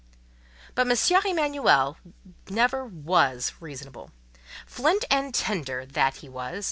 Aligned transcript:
But 0.73 0.89
M. 0.89 1.21
Emanuel 1.27 1.95
never 2.49 2.83
was 2.83 3.53
reasonable; 3.59 4.09
flint 4.65 5.05
and 5.11 5.31
tinder 5.31 5.85
that 5.85 6.15
he 6.15 6.27
was! 6.27 6.59